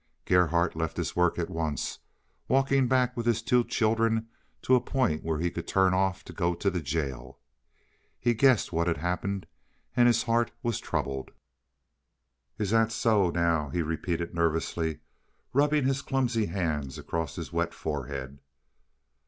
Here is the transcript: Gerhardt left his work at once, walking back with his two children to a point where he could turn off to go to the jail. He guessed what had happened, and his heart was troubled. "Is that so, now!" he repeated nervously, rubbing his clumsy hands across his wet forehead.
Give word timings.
Gerhardt 0.25 0.75
left 0.75 0.97
his 0.97 1.15
work 1.15 1.37
at 1.37 1.47
once, 1.51 1.99
walking 2.47 2.87
back 2.87 3.15
with 3.15 3.27
his 3.27 3.43
two 3.43 3.63
children 3.63 4.29
to 4.63 4.73
a 4.73 4.81
point 4.81 5.23
where 5.23 5.37
he 5.37 5.51
could 5.51 5.67
turn 5.67 5.93
off 5.93 6.23
to 6.25 6.33
go 6.33 6.55
to 6.55 6.71
the 6.71 6.81
jail. 6.81 7.37
He 8.19 8.33
guessed 8.33 8.73
what 8.73 8.87
had 8.87 8.97
happened, 8.97 9.45
and 9.95 10.07
his 10.07 10.23
heart 10.23 10.49
was 10.63 10.79
troubled. 10.79 11.29
"Is 12.57 12.71
that 12.71 12.91
so, 12.91 13.29
now!" 13.29 13.69
he 13.69 13.83
repeated 13.83 14.33
nervously, 14.33 15.01
rubbing 15.53 15.85
his 15.85 16.01
clumsy 16.01 16.47
hands 16.47 16.97
across 16.97 17.35
his 17.35 17.53
wet 17.53 17.71
forehead. 17.71 18.39